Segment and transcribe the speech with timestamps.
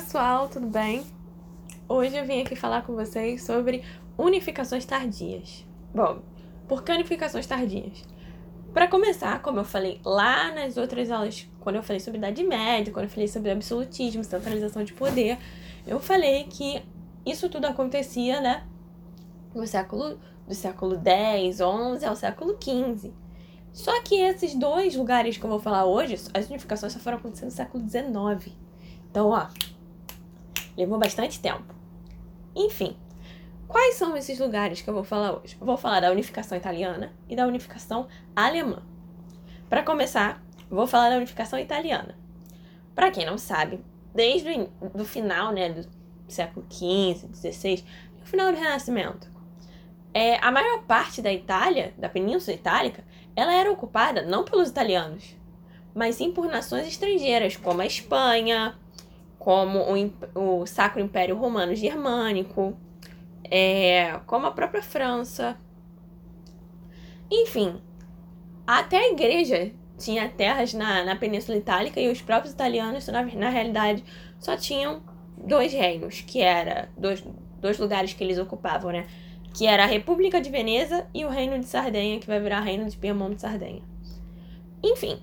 [0.00, 1.04] pessoal, tudo bem?
[1.86, 3.84] Hoje eu vim aqui falar com vocês sobre
[4.16, 5.66] unificações tardias.
[5.94, 6.22] Bom,
[6.66, 8.02] por que unificações tardias?
[8.72, 12.90] Para começar, como eu falei lá nas outras aulas, quando eu falei sobre Idade Média,
[12.94, 15.36] quando eu falei sobre absolutismo, centralização de poder,
[15.86, 16.82] eu falei que
[17.26, 18.66] isso tudo acontecia, né,
[19.54, 23.12] no século do século 10, 11 ao século 15.
[23.70, 27.50] Só que esses dois lugares que eu vou falar hoje, as unificações só foram acontecendo
[27.50, 28.56] no século 19.
[29.10, 29.48] Então, ó,
[30.80, 31.74] levou bastante tempo.
[32.56, 32.96] Enfim,
[33.68, 35.56] quais são esses lugares que eu vou falar hoje?
[35.60, 38.82] Eu vou falar da unificação italiana e da unificação alemã.
[39.68, 42.18] Para começar, vou falar da unificação italiana.
[42.94, 45.86] Para quem não sabe, desde o final né, do
[46.26, 47.84] século XV, XVI,
[48.22, 49.30] o final do Renascimento,
[50.12, 53.04] é, a maior parte da Itália, da Península Itálica,
[53.36, 55.36] ela era ocupada não pelos italianos,
[55.94, 58.76] mas sim por nações estrangeiras, como a Espanha,
[59.40, 62.76] como o, o Sacro Império Romano Germânico,
[63.42, 65.56] é, como a própria França.
[67.30, 67.80] Enfim,
[68.66, 73.48] até a igreja tinha terras na, na Península Itálica e os próprios italianos, na, na
[73.48, 74.04] realidade,
[74.38, 75.02] só tinham
[75.38, 77.24] dois reinos, que era dois,
[77.62, 79.06] dois lugares que eles ocupavam, né?
[79.54, 82.88] Que era a República de Veneza e o Reino de Sardenha, que vai virar Reino
[82.90, 83.82] de Piemonte e Sardenha.
[84.82, 85.18] Enfim,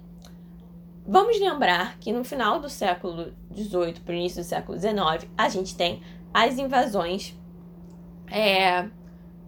[1.10, 5.48] Vamos lembrar que no final do século XVIII para o início do século XIX, a
[5.48, 6.02] gente tem
[6.34, 7.34] as invasões
[8.30, 8.90] é,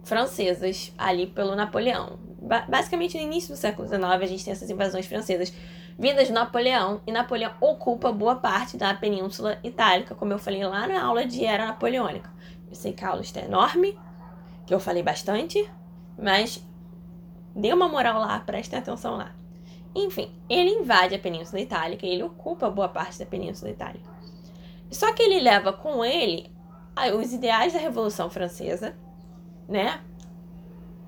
[0.02, 2.18] francesas ali pelo Napoleão.
[2.40, 5.52] Ba basicamente, no início do século XIX, a gente tem essas invasões francesas
[5.98, 10.88] vindas de Napoleão, e Napoleão ocupa boa parte da Península Itálica, como eu falei lá
[10.88, 12.32] na aula de Era Napoleônica.
[12.70, 13.98] Eu sei que a aula está enorme,
[14.66, 15.70] que eu falei bastante,
[16.18, 16.66] mas
[17.54, 19.34] dê uma moral lá, prestem atenção lá.
[19.94, 24.08] Enfim, ele invade a Península Itálica ele ocupa boa parte da Península Itálica.
[24.90, 26.50] Só que ele leva com ele
[27.16, 28.96] os ideais da Revolução Francesa,
[29.68, 30.00] né?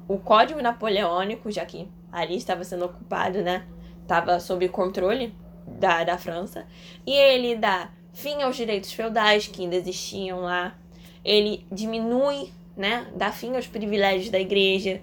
[0.09, 3.67] O Código Napoleônico, já que ali estava sendo ocupado, né?
[4.03, 5.35] Estava sob controle
[5.67, 6.67] da, da França.
[7.07, 10.77] E ele dá fim aos direitos feudais que ainda existiam lá.
[11.25, 13.11] Ele diminui, né?
[13.17, 15.01] Dá fim aos privilégios da igreja.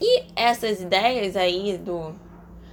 [0.00, 2.14] E essas ideias aí do,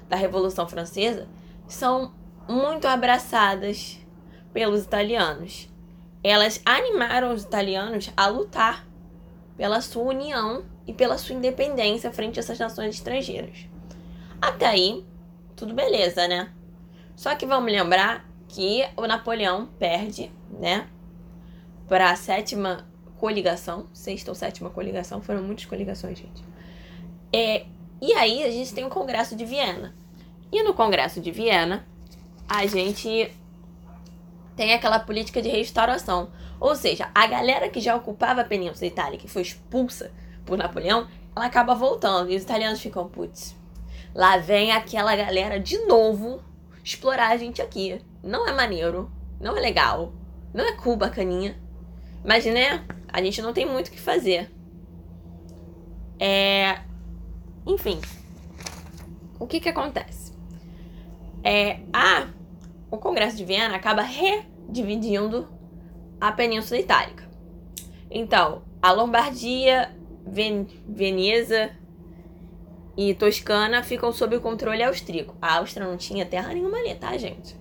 [0.09, 1.27] da Revolução Francesa
[1.67, 2.13] são
[2.47, 3.99] muito abraçadas
[4.51, 5.69] pelos italianos.
[6.23, 8.85] Elas animaram os italianos a lutar
[9.57, 13.67] pela sua união e pela sua independência frente a essas nações estrangeiras.
[14.41, 15.05] Até aí,
[15.55, 16.51] tudo beleza, né?
[17.15, 20.87] Só que vamos lembrar que o Napoleão perde, né,
[21.87, 26.43] para a sétima coligação, sexta ou sétima coligação, foram muitas coligações, gente.
[27.33, 27.65] É,
[27.99, 29.95] e aí a gente tem o Congresso de Viena.
[30.51, 31.83] E no Congresso de Viena,
[32.47, 33.31] a gente
[34.55, 36.29] tem aquela política de restauração.
[36.59, 40.11] Ou seja, a galera que já ocupava a Península Itálica e foi expulsa
[40.45, 42.29] por Napoleão, ela acaba voltando.
[42.29, 43.55] E os italianos ficam, putz,
[44.13, 46.39] lá vem aquela galera de novo
[46.83, 47.99] explorar a gente aqui.
[48.21, 49.11] Não é maneiro,
[49.41, 50.13] não é legal,
[50.53, 51.57] não é cool bacaninha.
[52.23, 54.51] Mas, né, a gente não tem muito o que fazer.
[56.19, 56.79] É,
[57.65, 57.99] enfim,
[59.39, 60.33] o que que acontece?
[61.43, 62.27] É, a,
[62.89, 65.47] o Congresso de Viena acaba redividindo
[66.19, 67.29] a Península Itálica.
[68.09, 69.93] Então, a Lombardia,
[70.25, 71.71] Ven Veneza
[72.95, 75.35] e Toscana ficam sob o controle austríaco.
[75.41, 77.55] A Áustria não tinha terra nenhuma ali, tá, gente?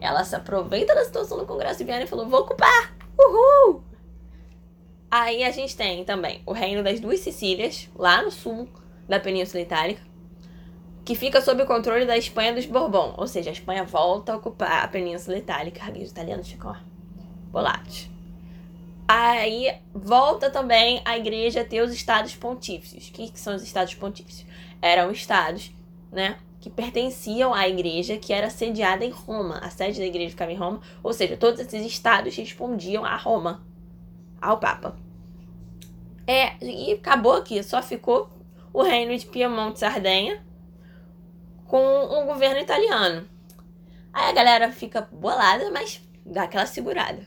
[0.00, 2.94] Ela se aproveita da situação do Congresso de Viena e falou: vou ocupar!
[3.18, 3.82] Uhul!
[5.10, 8.68] Aí a gente tem também o Reino das Duas Sicílias, lá no sul,
[9.08, 10.02] da Península Itálica,
[11.04, 14.36] que fica sob o controle da Espanha dos Bourbon, ou seja, a Espanha volta a
[14.36, 16.76] ocupar a Península Itálica os italianos ficam ó,
[17.50, 18.08] bolados.
[19.06, 23.08] Aí volta também a igreja a ter os estados pontífices.
[23.08, 24.46] O que, que são os estados pontífices?
[24.80, 25.70] Eram estados,
[26.10, 29.58] né, que pertenciam à igreja que era sediada em Roma.
[29.58, 33.62] A sede da igreja ficava em Roma, ou seja, todos esses estados respondiam a Roma,
[34.40, 34.96] ao Papa.
[36.26, 38.30] É, e acabou aqui, só ficou
[38.74, 40.44] o reino de Piemonte e Sardenha
[41.64, 43.26] com um governo italiano.
[44.12, 47.24] Aí a galera fica bolada, mas dá aquela segurada.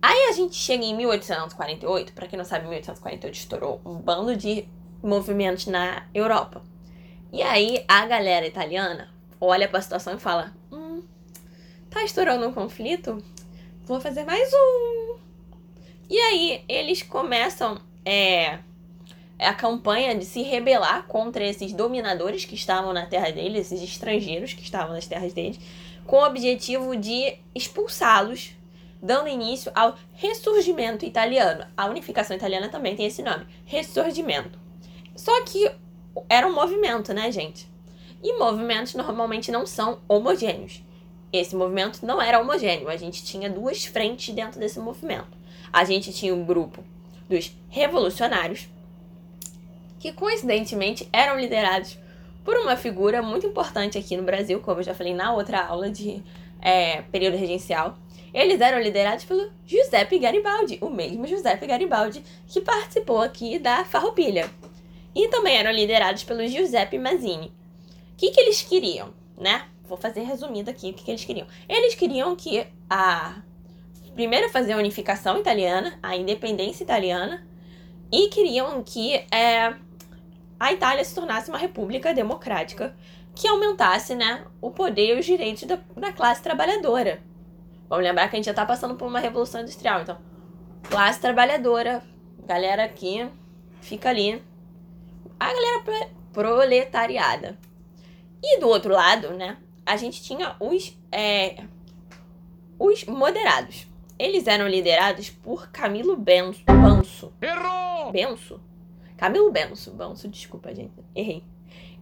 [0.00, 4.68] Aí a gente chega em 1848, para quem não sabe, 1848 estourou um bando de
[5.02, 6.62] movimentos na Europa.
[7.32, 11.02] E aí a galera italiana olha para a situação e fala: "Hum,
[11.90, 13.22] tá estourando um conflito?
[13.84, 15.18] Vou fazer mais um".
[16.08, 18.60] E aí eles começam é,
[19.46, 24.52] a campanha de se rebelar contra esses dominadores que estavam na terra deles, esses estrangeiros
[24.52, 25.60] que estavam nas terras deles,
[26.06, 28.52] com o objetivo de expulsá-los,
[29.00, 31.64] dando início ao ressurgimento italiano.
[31.76, 34.58] A unificação italiana também tem esse nome, ressurgimento.
[35.14, 35.70] Só que
[36.28, 37.68] era um movimento, né, gente?
[38.22, 40.82] E movimentos normalmente não são homogêneos.
[41.32, 45.36] Esse movimento não era homogêneo, a gente tinha duas frentes dentro desse movimento.
[45.72, 46.82] A gente tinha um grupo
[47.28, 48.68] dos revolucionários,
[49.98, 51.98] que coincidentemente eram liderados
[52.44, 55.90] por uma figura muito importante aqui no Brasil, como eu já falei na outra aula
[55.90, 56.22] de
[56.60, 57.98] é, período regencial.
[58.32, 64.50] Eles eram liderados pelo Giuseppe Garibaldi, o mesmo Giuseppe Garibaldi que participou aqui da Farroupilha.
[65.14, 67.46] E também eram liderados pelo Giuseppe Mazzini.
[67.46, 69.66] O que, que eles queriam, né?
[69.88, 71.46] Vou fazer resumido aqui o que, que eles queriam.
[71.68, 73.42] Eles queriam que a.
[74.14, 77.46] Primeiro fazer a unificação italiana, a independência italiana,
[78.10, 79.74] e queriam que é,
[80.58, 82.96] a Itália se tornasse uma república democrática
[83.34, 87.20] que aumentasse né, o poder e os direitos da, da classe trabalhadora.
[87.88, 90.18] Vamos lembrar que a gente já está passando por uma revolução industrial, então,
[90.82, 92.02] classe trabalhadora,
[92.44, 93.28] galera aqui,
[93.80, 94.42] fica ali.
[95.38, 97.56] A galera proletariada.
[98.42, 99.56] E do outro lado, né,
[99.86, 101.64] a gente tinha os, é,
[102.78, 103.86] os moderados.
[104.18, 106.64] Eles eram liderados por Camilo Benso.
[106.66, 107.32] Banso.
[107.40, 108.10] Errou!
[108.10, 108.60] Benso?
[109.18, 109.90] Camilo Benso.
[109.90, 110.92] Banso, desculpa, gente.
[111.14, 111.44] Errei.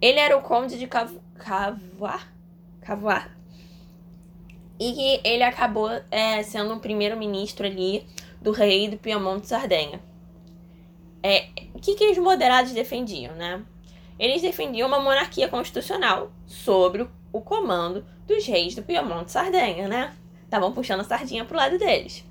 [0.00, 1.10] Ele era o conde de Cav...
[1.34, 2.32] Cavoar?
[2.82, 3.36] Cavoar.
[4.78, 8.06] E ele acabou é, sendo o primeiro-ministro ali
[8.40, 10.00] do rei do Piemonte Sardenha.
[11.22, 13.64] É, o que, que os moderados defendiam, né?
[14.18, 20.14] Eles defendiam uma monarquia constitucional sobre o comando dos reis do Piemonte Sardenha, né?
[20.44, 22.24] Estavam puxando a sardinha pro lado deles.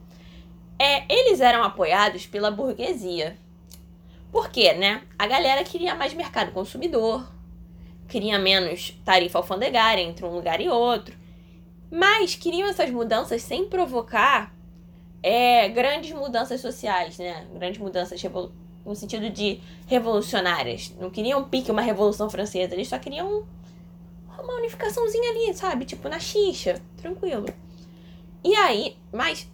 [0.77, 3.38] É, eles eram apoiados pela burguesia.
[4.35, 5.01] Por quê, né?
[5.17, 7.25] A galera queria mais mercado consumidor,
[8.05, 11.15] queria menos tarifa alfandegária entre um lugar e outro,
[11.89, 14.53] mas queriam essas mudanças sem provocar
[15.23, 17.47] é, grandes mudanças sociais, né?
[17.53, 18.21] Grandes mudanças
[18.85, 20.93] no sentido de revolucionárias.
[20.99, 23.45] Não queriam pique uma revolução francesa, eles só queriam
[24.38, 25.85] uma unificaçãozinha ali, sabe?
[25.85, 27.45] Tipo na xixa, tranquilo.
[28.43, 29.49] E aí, mas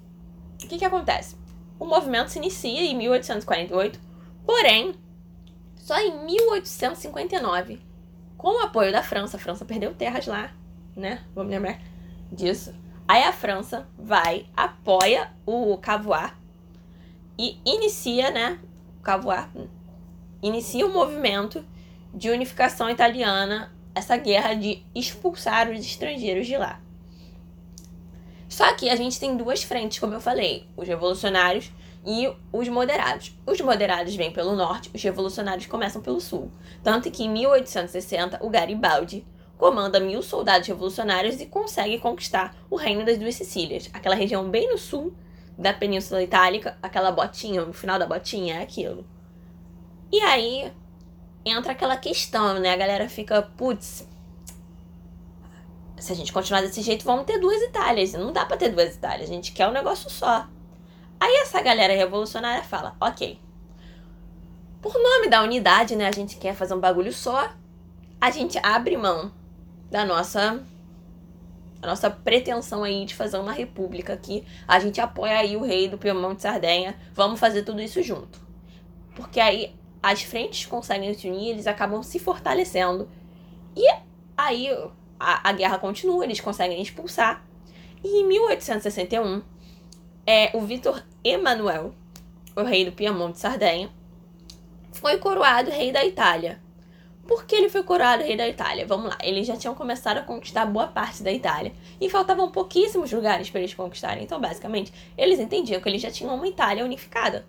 [0.55, 1.35] o que que acontece?
[1.79, 4.09] O movimento se inicia em 1848,
[4.45, 4.95] porém,
[5.75, 7.91] só em 1859
[8.37, 10.51] com o apoio da França, a França perdeu terras lá,
[10.95, 11.23] né?
[11.35, 11.79] Vamos lembrar
[12.31, 12.73] disso.
[13.07, 16.33] Aí a França vai, apoia o Cavour
[17.37, 18.59] e inicia, né?
[18.99, 19.47] O Cavour
[20.41, 21.63] inicia o movimento
[22.13, 26.81] de unificação italiana, essa guerra de expulsar os estrangeiros de lá.
[28.49, 31.71] Só que a gente tem duas frentes, como eu falei: os revolucionários
[32.05, 33.37] e os moderados.
[33.45, 36.51] Os moderados vêm pelo norte, os revolucionários começam pelo sul.
[36.83, 39.25] Tanto que em 1860 o Garibaldi
[39.57, 44.67] comanda mil soldados revolucionários e consegue conquistar o reino das duas Sicílias, aquela região bem
[44.67, 45.13] no sul
[45.57, 49.05] da Península Itálica, aquela botinha, o final da botinha é aquilo.
[50.11, 50.73] E aí
[51.45, 52.71] entra aquela questão, né?
[52.71, 54.07] A galera fica, putz,
[55.97, 58.13] se a gente continuar desse jeito, vamos ter duas Itálias.
[58.13, 60.47] Não dá pra ter duas Itálias, a gente quer um negócio só.
[61.21, 63.39] Aí essa galera revolucionária fala: ok,
[64.81, 66.07] por nome da unidade, né?
[66.07, 67.53] A gente quer fazer um bagulho só.
[68.19, 69.31] A gente abre mão
[69.91, 70.63] da nossa
[71.79, 74.43] a nossa pretensão aí de fazer uma república aqui.
[74.67, 76.95] A gente apoia aí o rei do Piemonte de Sardenha.
[77.13, 78.39] Vamos fazer tudo isso junto.
[79.15, 83.07] Porque aí as frentes conseguem se unir, eles acabam se fortalecendo.
[83.75, 83.87] E
[84.35, 84.69] aí
[85.19, 87.45] a, a guerra continua, eles conseguem expulsar.
[88.03, 89.43] E em 1861,
[90.25, 91.93] é, o Vitor Emanuel,
[92.55, 93.89] o rei do Piemonte Sardenha,
[94.91, 96.61] foi coroado rei da Itália.
[97.27, 98.85] Por que ele foi coroado rei da Itália?
[98.85, 103.11] Vamos lá, eles já tinham começado a conquistar boa parte da Itália e faltavam pouquíssimos
[103.11, 104.23] lugares para eles conquistarem.
[104.23, 107.45] Então, basicamente, eles entendiam que eles já tinham uma Itália unificada.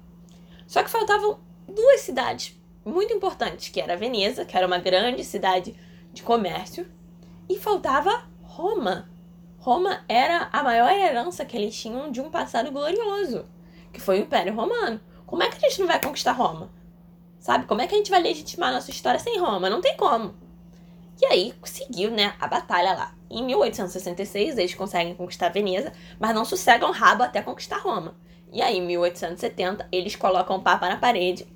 [0.66, 5.74] Só que faltavam duas cidades muito importantes, que era Veneza, que era uma grande cidade
[6.12, 6.86] de comércio,
[7.48, 9.10] e faltava Roma.
[9.62, 13.46] Roma era a maior herança que eles tinham de um passado glorioso,
[13.92, 15.00] que foi o Império Romano.
[15.24, 16.68] Como é que a gente não vai conquistar Roma?
[17.38, 17.64] Sabe?
[17.66, 19.70] Como é que a gente vai legitimar nossa história sem Roma?
[19.70, 20.34] Não tem como.
[21.20, 23.14] E aí seguiu, né, a batalha lá.
[23.30, 28.16] Em 1866 eles conseguem conquistar Veneza, mas não sossegam rabo até conquistar Roma.
[28.50, 31.46] E aí em 1870 eles colocam o Papa na parede,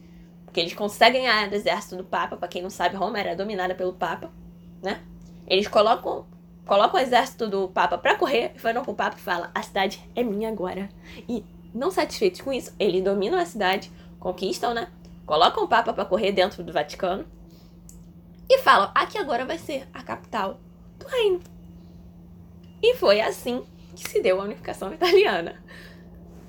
[0.44, 2.36] porque eles conseguem ganhar do exército do Papa.
[2.36, 4.30] Para quem não sabe, Roma era dominada pelo Papa,
[4.80, 5.02] né?
[5.44, 6.24] Eles colocam
[6.66, 10.06] coloca o exército do Papa pra correr e foram pro Papa e fala: a cidade
[10.14, 10.88] é minha agora.
[11.28, 14.88] E não satisfeitos com isso, eles dominam a cidade, conquistam, né?
[15.26, 17.26] colocam o Papa para correr dentro do Vaticano
[18.48, 20.60] e falam: aqui agora vai ser a capital
[20.98, 21.40] do reino.
[22.82, 25.62] E foi assim que se deu a unificação italiana.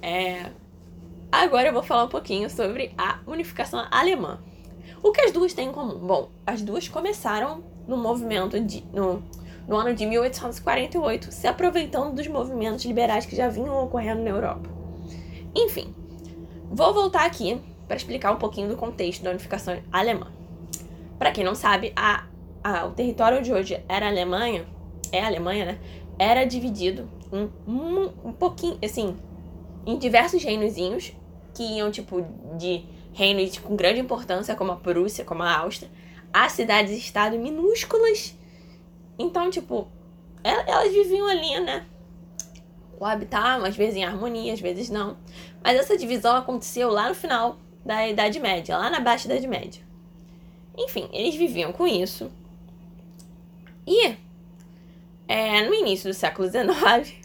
[0.02, 0.52] É...
[1.32, 4.40] Agora eu vou falar um pouquinho sobre a unificação alemã.
[5.04, 5.98] O que as duas têm em comum?
[6.00, 9.24] Bom, as duas começaram no movimento de, no,
[9.68, 14.70] no ano de 1848, se aproveitando dos movimentos liberais que já vinham ocorrendo na Europa.
[15.54, 15.94] Enfim,
[16.72, 20.32] vou voltar aqui para explicar um pouquinho do contexto da unificação alemã.
[21.20, 22.26] Para quem não sabe, a,
[22.64, 24.66] a, o território de hoje era Alemanha,
[25.12, 25.80] é Alemanha, né?
[26.20, 29.16] Era dividido em um, um pouquinho, assim,
[29.86, 31.14] em diversos reinozinhos
[31.54, 32.26] que iam, tipo,
[32.58, 32.84] de
[33.14, 35.90] reinos com grande importância, como a Prússia, como a Áustria,
[36.32, 38.36] a cidades-estado minúsculas.
[39.18, 39.88] Então, tipo,
[40.44, 41.86] elas viviam ali, né?
[42.98, 45.18] Coabitavam, às vezes em harmonia, às vezes não.
[45.64, 49.82] Mas essa divisão aconteceu lá no final da Idade Média, lá na Baixa Idade Média.
[50.78, 52.32] Enfim, eles viviam com isso.
[53.86, 54.16] E
[55.28, 57.16] é, no início do século XIX,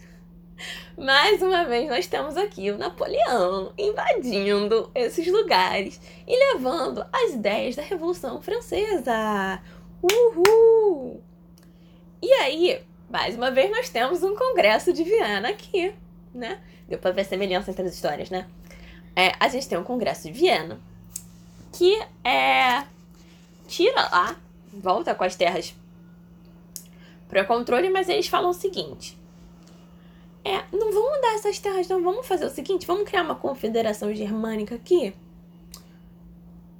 [0.97, 7.75] mais uma vez nós temos aqui o Napoleão invadindo esses lugares e levando as ideias
[7.75, 9.61] da Revolução Francesa.
[10.01, 11.21] Uhul!
[12.23, 15.93] E aí, mais uma vez nós temos um congresso de Viena aqui,
[16.33, 16.63] né?
[16.87, 18.47] Deu pra ver semelhança entre as histórias, né?
[19.13, 20.79] É, a gente tem um congresso de Viena
[21.73, 22.87] que é
[23.67, 24.39] tira lá,
[24.71, 25.75] volta com as terras
[27.27, 29.19] para controle, mas eles falam o seguinte:
[30.45, 32.01] é, não vamos dar essas terras, não.
[32.01, 35.13] Vamos fazer o seguinte: vamos criar uma confederação germânica aqui.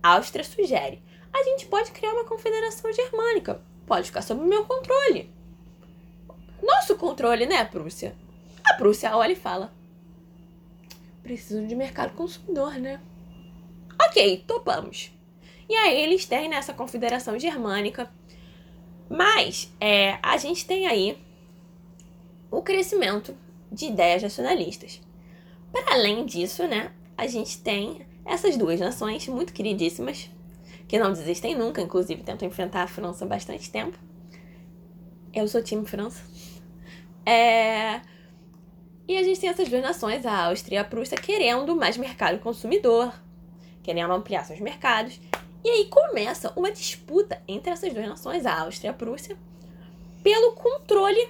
[0.01, 3.61] A Áustria sugere: a gente pode criar uma confederação germânica.
[3.85, 5.29] Pode ficar sob meu controle.
[6.61, 8.15] Nosso controle, né, Prússia?
[8.63, 9.73] A Prússia olha e fala:
[11.21, 13.01] preciso de mercado consumidor, né?
[14.07, 15.11] Ok, topamos.
[15.69, 18.11] E aí eles têm nessa confederação germânica.
[19.09, 21.17] Mas é, a gente tem aí
[22.49, 23.35] o crescimento
[23.71, 25.01] de ideias nacionalistas.
[25.71, 30.29] Para além disso, né, a gente tem essas duas nações muito queridíssimas,
[30.93, 33.97] que não desistem nunca, inclusive tentam enfrentar a França há bastante tempo.
[35.33, 36.21] Eu sou time França.
[37.25, 37.99] É...
[39.07, 42.37] E a gente tem essas duas nações, a Áustria e a Prússia, querendo mais mercado
[42.37, 43.11] consumidor,
[43.81, 45.19] querendo ampliar seus mercados.
[45.63, 49.35] E aí começa uma disputa entre essas duas nações, a Áustria e a Prússia,
[50.21, 51.27] pelo controle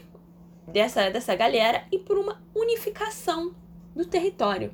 [0.68, 3.56] dessa, dessa galera e por uma unificação
[3.96, 4.74] do território.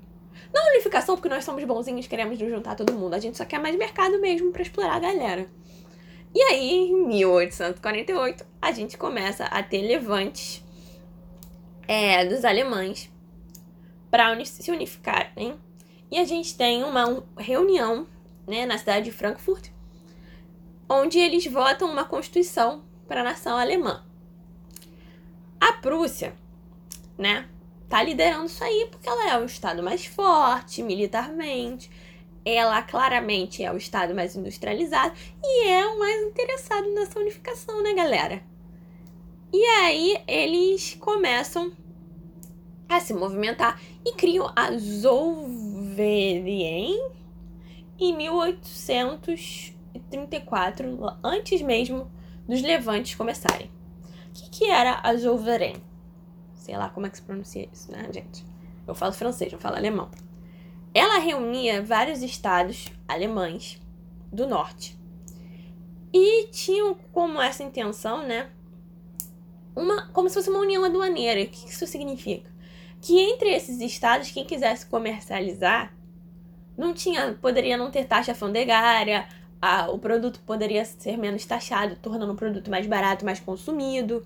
[0.54, 3.60] Não unificação porque nós somos bonzinhos queremos nos juntar todo mundo, a gente só quer
[3.60, 5.48] mais mercado mesmo para explorar a galera.
[6.34, 10.64] E aí, em 1848, a gente começa a ter levantes
[11.88, 13.10] é, dos alemães
[14.12, 15.60] para se unificarem.
[16.12, 18.08] E a gente tem uma reunião
[18.48, 19.70] né, na cidade de Frankfurt,
[20.88, 24.04] onde eles votam uma constituição para a nação alemã.
[25.60, 26.36] A Prússia,
[27.18, 27.48] né,
[27.90, 31.90] tá liderando isso aí porque ela é o estado mais forte militarmente,
[32.46, 37.94] ela claramente é o estado mais industrializado e é o mais interessado nessa unificação, né,
[37.94, 38.42] galera?
[39.52, 41.72] E aí eles começam
[42.88, 46.96] a se movimentar e criam a Zollverein,
[48.00, 52.12] em 1834, antes mesmo
[52.48, 53.72] dos levantes começarem.
[54.30, 55.89] O que, que era a Zouverain?
[56.60, 58.46] Sei lá como é que se pronuncia isso, né, gente?
[58.86, 60.12] Eu falo francês, não falo alemão.
[60.94, 63.80] Ela reunia vários estados alemães
[64.32, 65.00] do norte.
[66.14, 68.50] E tinham como essa intenção, né?
[69.76, 71.42] Uma, como se fosse uma união aduaneira.
[71.42, 72.52] O que isso significa?
[73.00, 75.96] Que entre esses estados, quem quisesse comercializar
[76.78, 79.28] não tinha, poderia não ter taxa alfandegária,
[79.62, 84.26] a, o produto poderia ser menos taxado, tornando o produto mais barato, mais consumido.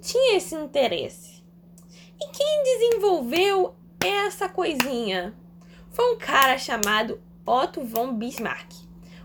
[0.00, 1.39] Tinha esse interesse.
[2.20, 3.74] E quem desenvolveu
[4.04, 5.34] essa coisinha?
[5.90, 8.72] Foi um cara chamado Otto von Bismarck.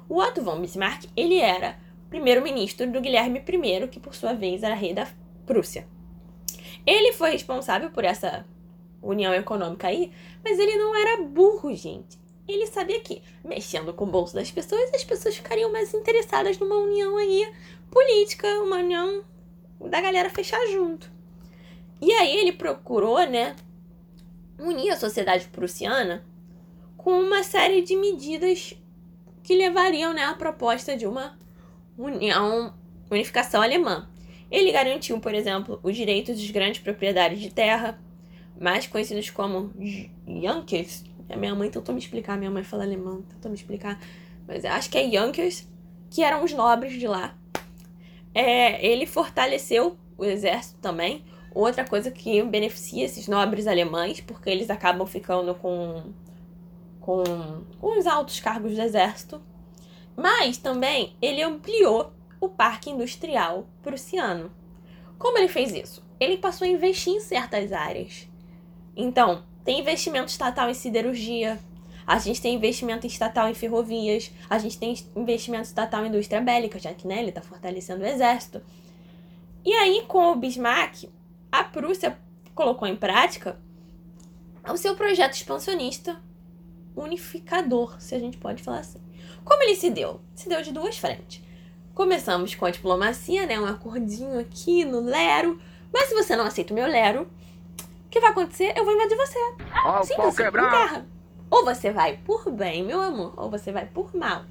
[0.08, 1.78] O Otto von Bismarck, ele era
[2.10, 5.08] primeiro-ministro do Guilherme I, que por sua vez era rei da
[5.46, 5.88] Prússia.
[6.86, 8.46] Ele foi responsável por essa
[9.02, 10.12] união econômica aí,
[10.44, 14.94] mas ele não era burro, gente ele sabia que, mexendo com o bolso das pessoas,
[14.94, 17.52] as pessoas ficariam mais interessadas numa união aí
[17.90, 19.24] política, uma união
[19.80, 21.12] da galera fechar junto.
[22.02, 23.56] E aí ele procurou, né,
[24.60, 26.25] unir a sociedade prussiana
[26.98, 28.75] com uma série de medidas
[29.44, 31.38] que levariam, né, à proposta de uma
[31.98, 32.74] união,
[33.10, 34.10] unificação alemã.
[34.50, 38.00] Ele garantiu, por exemplo, os direitos dos grandes proprietários de terra,
[38.60, 39.72] mais conhecidos como
[40.25, 44.00] Junkers, a minha mãe tentou me explicar, minha mãe fala alemão, tentou me explicar.
[44.48, 45.68] mas acho que é Junkers,
[46.10, 47.36] que eram os nobres de lá.
[48.34, 51.24] É, ele fortaleceu o exército também.
[51.56, 56.12] Outra coisa que beneficia esses nobres alemães, porque eles acabam ficando com,
[57.00, 57.24] com,
[57.80, 59.42] com os altos cargos do exército.
[60.18, 64.52] Mas também ele ampliou o parque industrial prussiano.
[65.18, 66.06] Como ele fez isso?
[66.20, 68.28] Ele passou a investir em certas áreas.
[68.94, 71.58] Então, tem investimento estatal em siderurgia,
[72.06, 76.78] a gente tem investimento estatal em ferrovias, a gente tem investimento estatal em indústria bélica,
[76.80, 78.62] já que né, ele está fortalecendo o exército.
[79.64, 81.06] E aí, com o Bismarck,
[81.60, 82.18] a Prússia
[82.54, 83.58] colocou em prática
[84.68, 86.22] o seu projeto expansionista
[86.96, 89.00] unificador, se a gente pode falar assim.
[89.44, 90.22] Como ele se deu?
[90.34, 91.44] Se deu de duas frentes.
[91.94, 93.60] Começamos com a diplomacia, né?
[93.60, 95.60] Um acordinho aqui no Lero.
[95.94, 98.74] Mas se você não aceita o meu Lero, o que vai acontecer?
[98.76, 99.40] Eu vou invadir você.
[99.86, 100.72] Ó, o pau quebrar.
[100.72, 101.06] guerra.
[101.50, 104.44] Ou você vai por bem, meu amor, ou você vai por mal.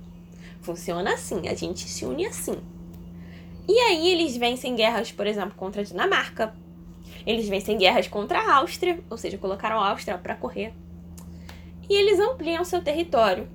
[0.63, 2.57] Funciona assim, a gente se une assim.
[3.69, 6.55] E aí eles vencem guerras, por exemplo, contra a Dinamarca.
[7.27, 10.75] Eles vencem guerras contra a Áustria, ou seja, colocaram a Áustria para correr.
[11.89, 13.49] E eles ampliam seu território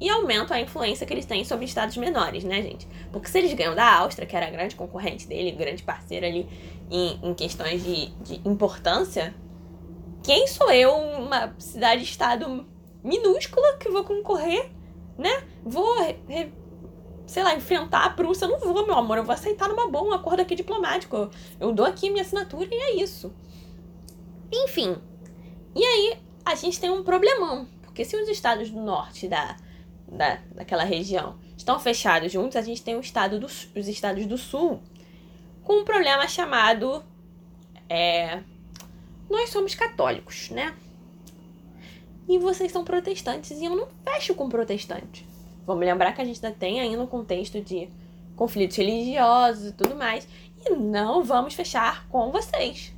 [0.00, 2.86] e aumentam a influência que eles têm sobre estados menores, né, gente?
[3.10, 6.46] Porque se eles ganham da Áustria, que era a grande concorrente dele, grande parceiro ali
[6.90, 9.34] em, em questões de, de importância,
[10.22, 12.66] quem sou eu, uma cidade-estado
[13.02, 14.70] minúscula, que vou concorrer,
[15.16, 15.44] né?
[15.64, 15.96] Vou,
[17.26, 18.46] sei lá, enfrentar a Prússia?
[18.46, 21.30] Não vou, meu amor, eu vou aceitar numa boa um acordo aqui diplomático.
[21.58, 23.34] Eu dou aqui minha assinatura e é isso.
[24.52, 24.96] Enfim.
[25.74, 27.68] E aí, a gente tem um problemão.
[27.82, 29.56] Porque se os estados do norte da
[30.08, 34.38] da, daquela região estão fechados juntos, a gente tem o estado do, os estados do
[34.38, 34.80] sul
[35.62, 37.04] com um problema chamado.
[37.88, 38.42] É,
[39.28, 40.74] nós somos católicos, né?
[42.28, 45.26] E vocês são protestantes e eu não fecho com protestante.
[45.66, 47.88] Vamos lembrar que a gente ainda tem ainda um contexto de
[48.36, 50.28] conflitos religiosos e tudo mais.
[50.64, 52.94] E não vamos fechar com vocês.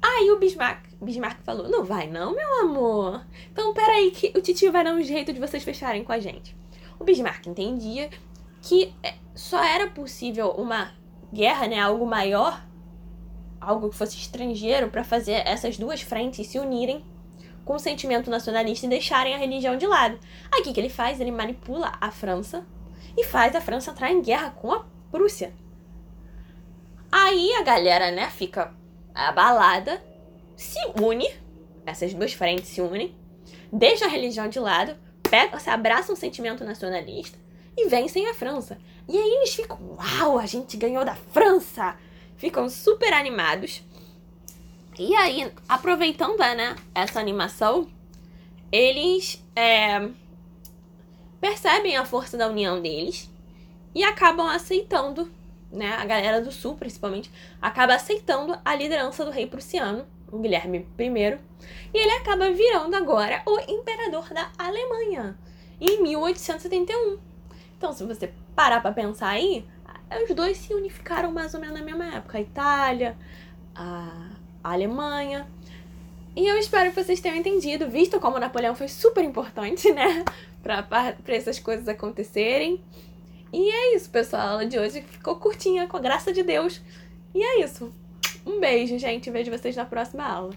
[0.00, 3.24] Aí o Bismarck, Bismarck falou: Não vai, não, meu amor.
[3.50, 6.54] Então, peraí, que o titio vai dar um jeito de vocês fecharem com a gente.
[6.98, 8.10] O Bismarck entendia
[8.62, 10.92] que é, só era possível uma
[11.32, 12.64] guerra, né, algo maior,
[13.60, 17.04] algo que fosse estrangeiro, para fazer essas duas frentes se unirem
[17.64, 20.18] com o sentimento nacionalista e deixarem a religião de lado.
[20.52, 21.20] O que, ele faz?
[21.20, 22.66] Ele manipula a França
[23.16, 25.52] e faz a França entrar em guerra com a Prússia.
[27.10, 28.74] Aí a galera, né, fica
[29.14, 30.02] a balada
[30.56, 31.28] se une,
[31.86, 33.14] essas duas frentes se unem,
[33.72, 37.38] deixam a religião de lado, pegam, se abraçam o sentimento nacionalista
[37.76, 38.78] e vencem a França.
[39.08, 41.96] E aí eles ficam, uau, a gente ganhou da França!
[42.36, 43.82] Ficam super animados.
[44.98, 47.88] E aí, aproveitando né, essa animação,
[48.70, 50.08] eles é,
[51.40, 53.30] percebem a força da união deles
[53.94, 55.30] e acabam aceitando
[55.74, 57.30] né, a galera do sul, principalmente,
[57.60, 61.38] acaba aceitando a liderança do rei prussiano, o Guilherme I,
[61.92, 65.36] e ele acaba virando agora o imperador da Alemanha,
[65.80, 67.18] em 1871.
[67.76, 69.66] Então, se você parar para pensar aí,
[70.22, 73.18] os dois se unificaram mais ou menos na mesma época, a Itália,
[73.74, 74.30] a,
[74.64, 75.46] a Alemanha.
[76.34, 80.24] E eu espero que vocês tenham entendido, visto como Napoleão foi super importante, né,
[80.64, 82.82] para essas coisas acontecerem.
[83.52, 84.42] E é isso, pessoal.
[84.42, 86.82] A aula de hoje ficou curtinha, com a graça de Deus.
[87.32, 87.92] E é isso.
[88.44, 89.30] Um beijo, gente.
[89.30, 90.52] Vejo vocês na próxima aula.